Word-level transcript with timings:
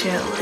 To 0.00 0.39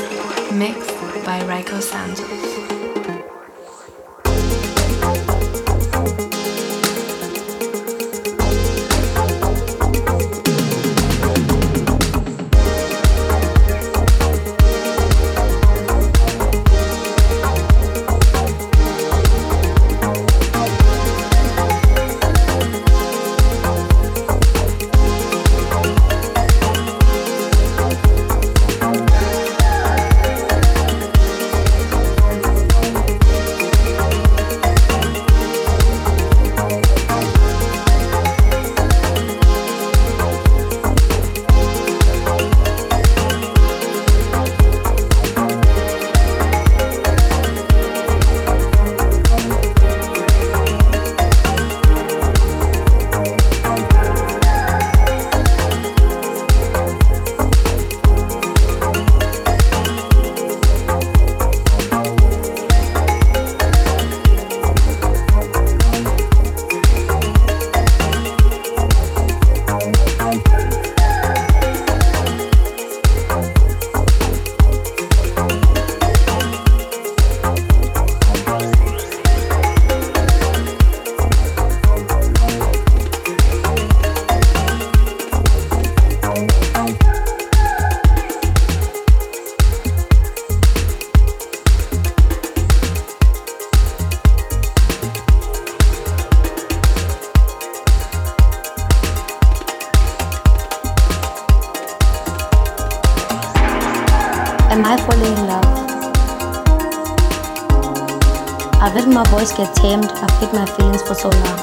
get 109.59 109.75
tamed, 109.75 110.05
I've 110.05 110.31
hid 110.39 110.53
my 110.53 110.65
feelings 110.77 111.03
for 111.03 111.15
so 111.15 111.29
long. 111.31 111.59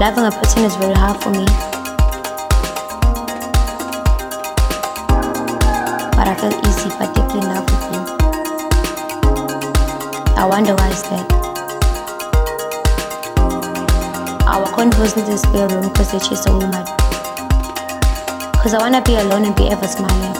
Loving 0.00 0.24
a 0.24 0.30
person 0.30 0.64
is 0.64 0.74
very 0.76 0.94
hard 0.94 1.20
for 1.22 1.28
me. 1.28 1.44
But 6.16 6.26
I 6.26 6.34
feel 6.40 6.56
easy, 6.64 6.88
but 6.98 7.12
deeply 7.14 7.40
love 7.44 7.68
with 7.68 7.84
you. 7.92 8.00
I 10.38 10.46
wonder 10.48 10.74
why 10.74 10.88
is 10.88 11.02
that? 11.02 11.26
Our 14.46 14.66
converse 14.72 15.18
in 15.18 15.26
the 15.26 15.36
spare 15.36 15.68
room 15.68 15.92
because 15.92 16.12
they 16.12 16.18
chase 16.18 16.46
a 16.46 16.52
woman. 16.52 16.86
Cause 18.62 18.72
I 18.72 18.78
wanna 18.80 19.02
be 19.02 19.16
alone 19.16 19.44
and 19.44 19.54
be 19.54 19.68
ever 19.68 19.86
smiling. 19.86 20.34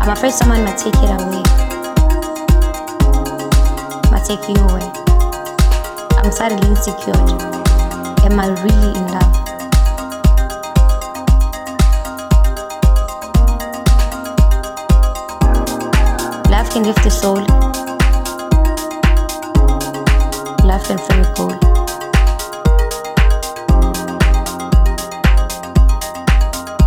I'm 0.00 0.10
afraid 0.10 0.32
someone 0.32 0.64
might 0.64 0.76
take 0.76 0.96
it 0.96 1.10
away. 1.10 1.67
Take 4.28 4.44
away. 4.58 4.84
I'm 6.18 6.30
suddenly 6.30 6.68
insecure. 6.68 7.14
Am 8.26 8.38
I 8.38 8.48
really 8.62 8.92
in 8.98 9.06
love? 9.08 9.32
Love 16.50 16.68
can 16.70 16.82
lift 16.82 17.02
the 17.02 17.10
soul. 17.10 17.40
Love 20.62 20.84
can 20.84 20.98
fill 20.98 21.24
a 21.24 21.28
goal. 21.34 21.56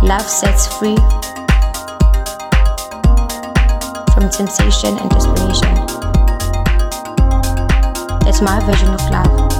Love 0.06 0.28
sets 0.28 0.68
free 0.78 0.96
from 4.14 4.30
temptation 4.30 4.96
and 4.96 5.10
desperation. 5.10 5.81
My 8.42 8.58
version 8.66 8.88
of 8.88 9.00
love. 9.08 9.52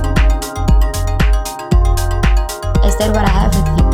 Is 2.85 2.97
that 2.99 3.13
what 3.15 3.25
I 3.25 3.29
have 3.29 3.55
with 3.55 3.69
you? 3.79 3.87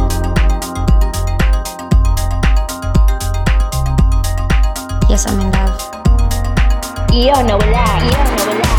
Yes, 5.10 5.26
I'm 5.26 5.40
in 5.40 5.50
love. 5.50 5.78
No 7.42 7.58
lie. 7.58 8.10
No 8.46 8.52
lie. 8.62 8.77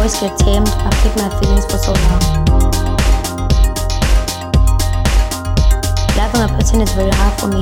Voice 0.00 0.18
get 0.18 0.38
tamed, 0.38 0.66
I've 0.66 0.94
hid 1.02 1.14
my 1.16 1.28
feelings 1.40 1.66
for 1.66 1.76
so 1.76 1.92
long. 1.92 2.22
Loving 6.16 6.40
a 6.40 6.48
person 6.56 6.80
is 6.80 6.90
very 6.92 7.10
hard 7.12 7.38
for 7.38 7.48
me. 7.48 7.60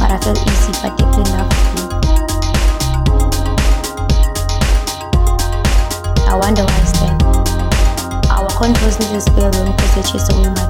But 0.00 0.10
I 0.10 0.18
feel 0.18 0.34
easy, 0.50 0.72
but 0.82 0.98
deeply 0.98 1.22
in 1.22 1.30
love 1.30 1.46
with 1.46 1.70
you. 1.78 1.86
I 6.26 6.34
wonder 6.34 6.64
why 6.64 6.78
is 6.82 6.92
that? 6.98 7.22
Our 8.32 8.50
converse 8.50 8.98
in 8.98 9.12
the 9.14 9.20
spare 9.20 9.52
room 9.52 9.70
because 9.76 9.94
they 9.94 10.02
chase 10.02 10.28
a 10.28 10.34
woman. 10.34 10.68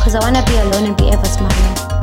Cause 0.00 0.14
I 0.14 0.20
wanna 0.20 0.42
be 0.46 0.56
alone 0.56 0.86
and 0.86 0.96
be 0.96 1.10
ever 1.10 1.26
smiling. 1.26 1.95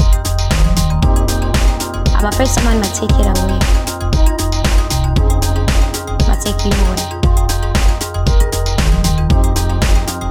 I'm 2.23 2.29
afraid 2.29 2.47
someone 2.47 2.79
might 2.79 2.93
take 2.93 3.11
it 3.11 3.25
away. 3.25 3.59
Might 6.25 6.39
take 6.39 6.63
you 6.63 6.71
away. 6.71 7.01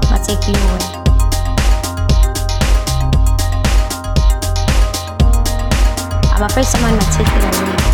Might 0.08 0.24
take 0.24 0.48
you 0.48 0.54
away. 0.54 0.84
I'm 6.32 6.42
afraid 6.44 6.64
someone 6.64 6.96
might 6.96 7.12
take 7.12 7.28
it 7.28 7.44
away. 7.60 7.91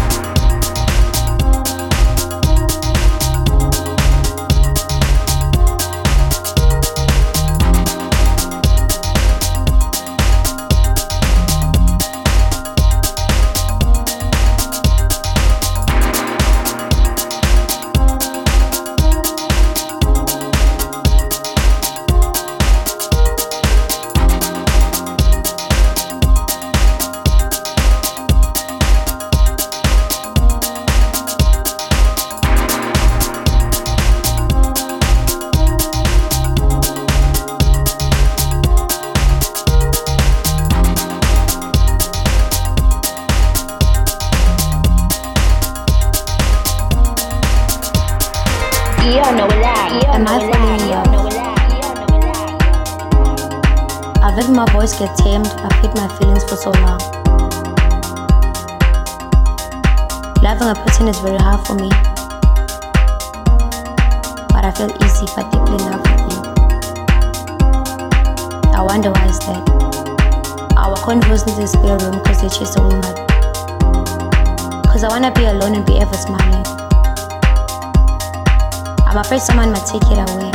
afraid 79.38 79.46
someone 79.46 79.70
might 79.72 79.86
take 79.86 80.02
it 80.02 80.18
away, 80.18 80.50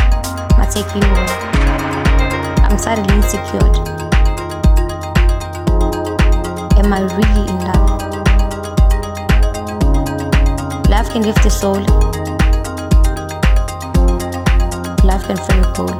might 0.57 0.71
take 0.71 0.87
you 0.95 1.01
away. 1.01 1.27
I'm 2.63 2.77
suddenly 2.77 3.15
insecure. 3.15 3.69
Am 6.77 6.91
I 6.91 7.01
really 7.17 7.49
in 7.49 7.59
love? 7.69 7.91
Love 10.89 11.09
can 11.11 11.21
lift 11.23 11.43
the 11.43 11.49
soul. 11.49 11.81
Love 15.03 15.23
can 15.25 15.37
fill 15.37 15.57
your 15.57 15.73
hole. 15.75 15.99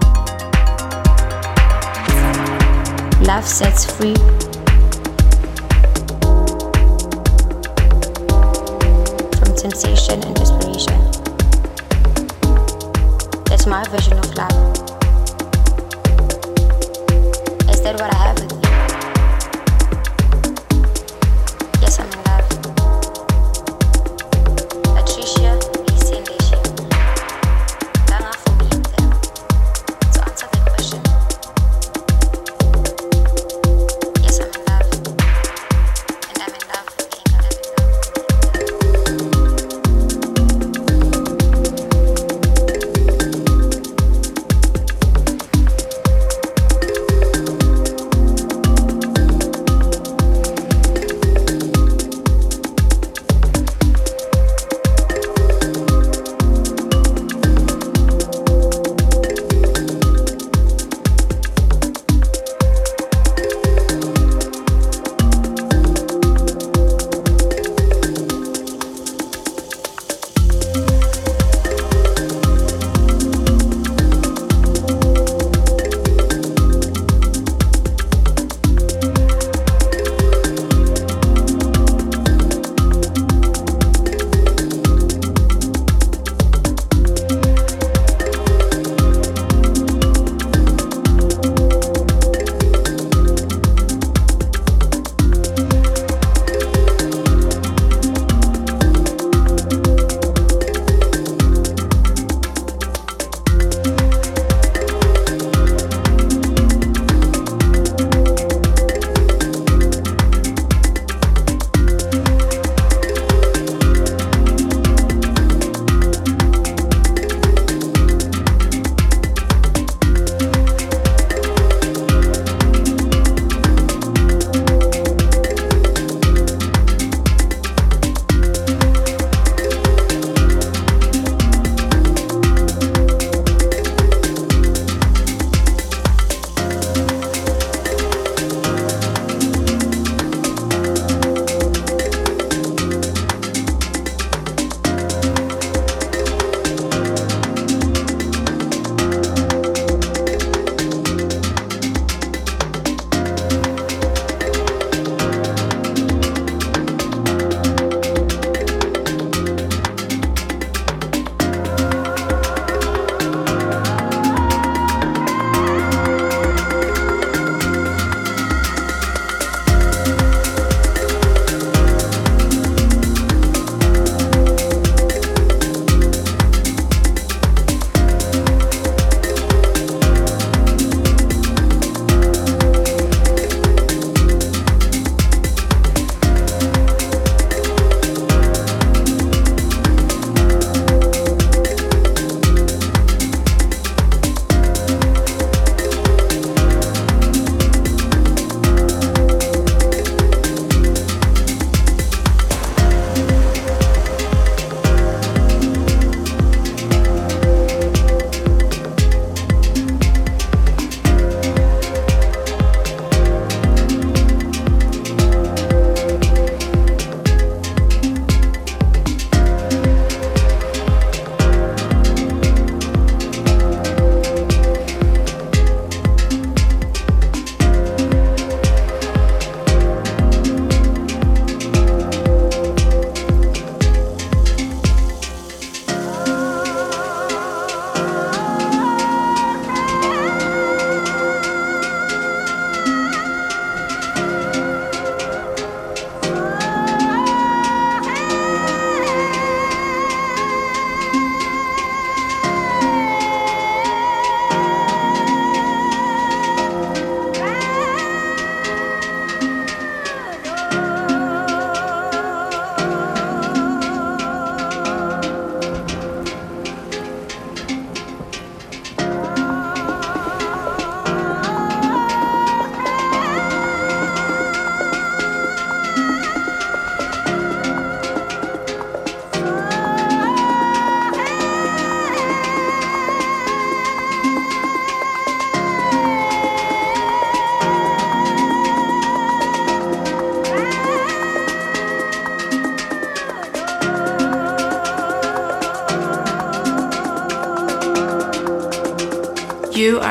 Love 3.26 3.46
sets 3.46 3.86
free. 3.86 4.43
version 13.90 14.18
of 14.20 14.36
life. 14.36 14.53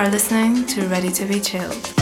Are 0.03 0.11
listening 0.11 0.67
to 0.67 0.85
Ready 0.89 1.13
to 1.13 1.25
Be 1.27 1.39
Chilled. 1.39 2.02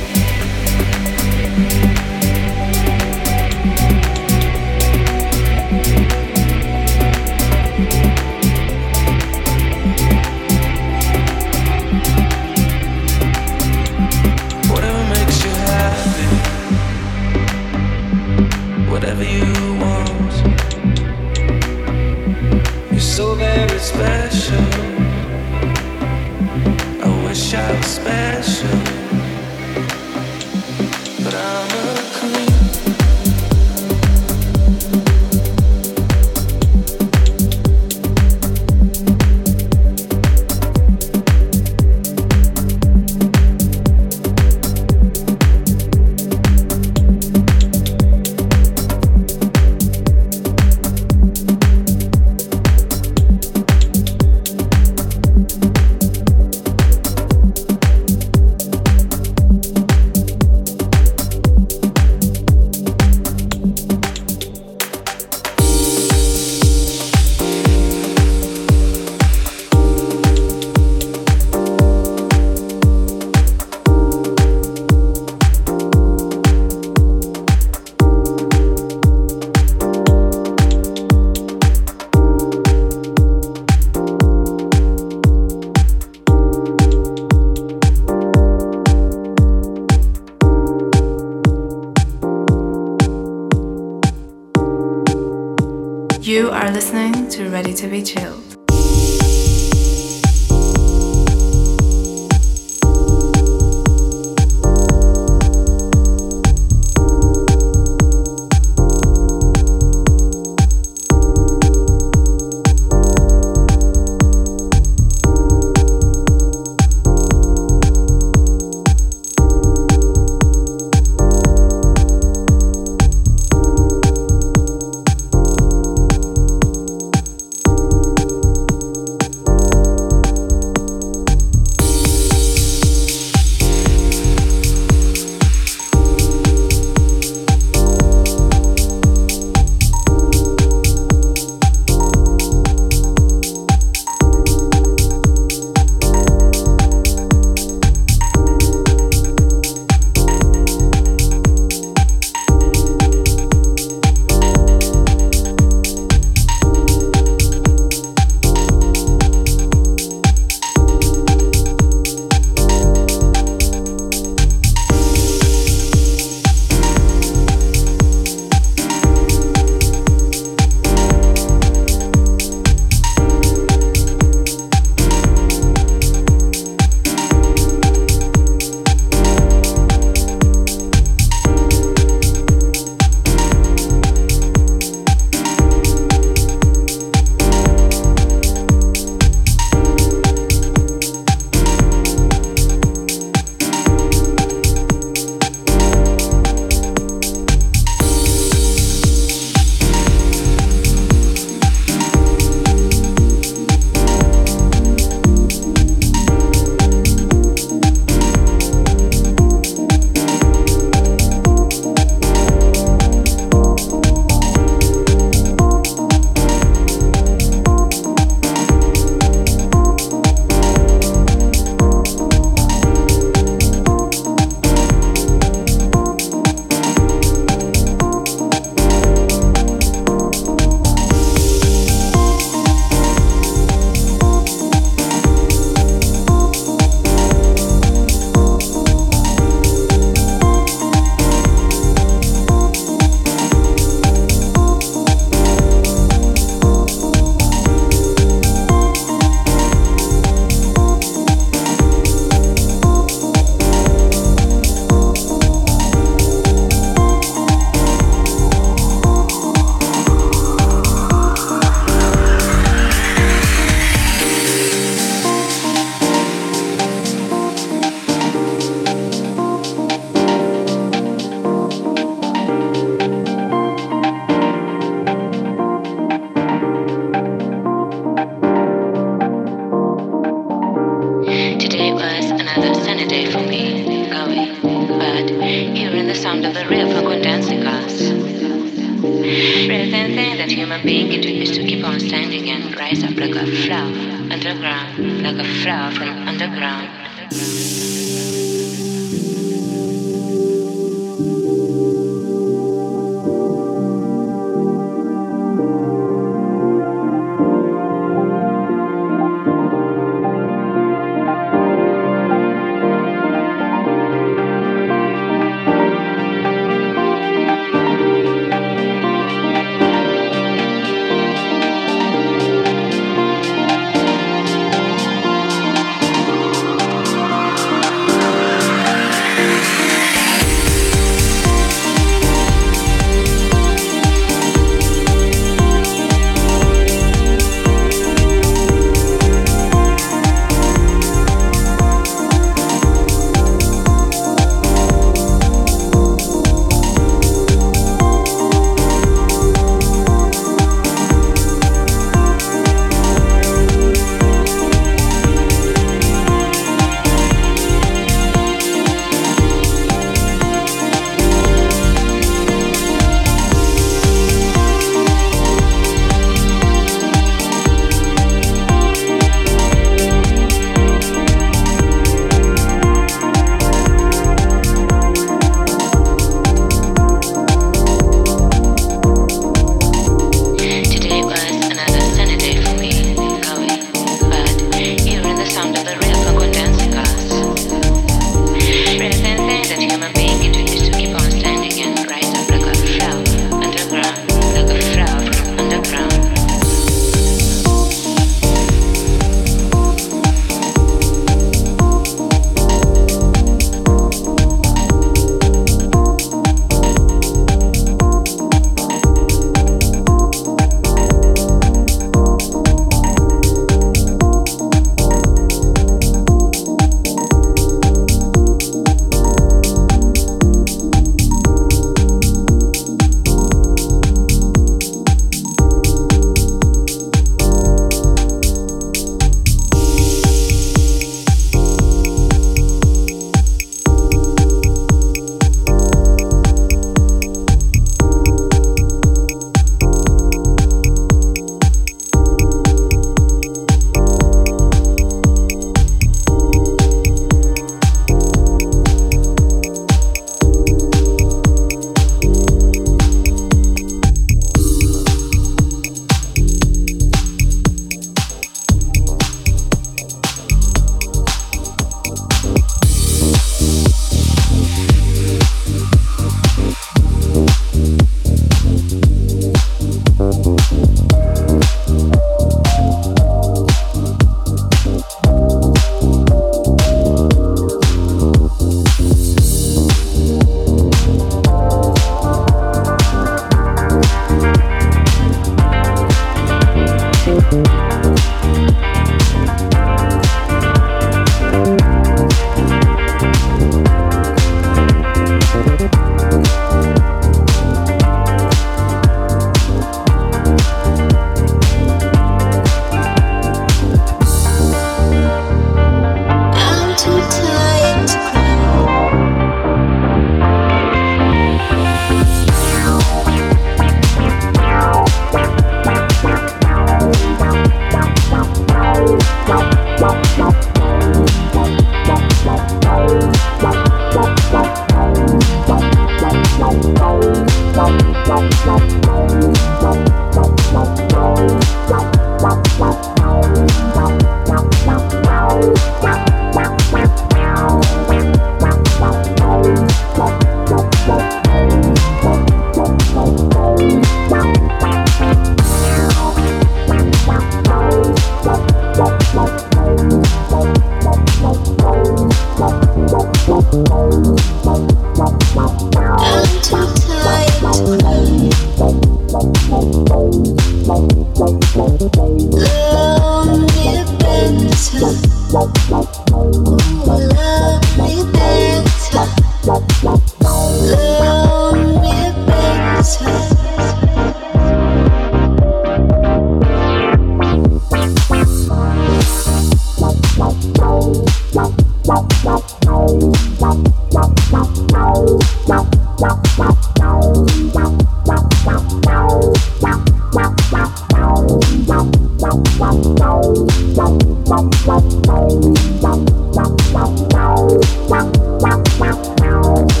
Wow. 599.41 600.00